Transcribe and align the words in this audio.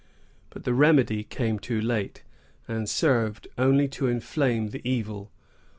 But 0.49 0.63
the 0.63 0.73
remedy 0.73 1.23
came 1.23 1.59
too 1.59 1.79
late, 1.79 2.23
and 2.67 2.89
served 2.89 3.47
only 3.55 3.87
to 3.89 4.07
inflame 4.07 4.69
the 4.69 4.81
evil. 4.83 5.29